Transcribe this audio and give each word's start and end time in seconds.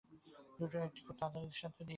দুটো 0.59 0.77
একটা 0.77 1.01
খুব 1.01 1.15
তাজা 1.19 1.39
দৃষ্টান্ত 1.41 1.77
দিই 1.77 1.77
তা 1.77 1.79
হলে। 1.79 1.89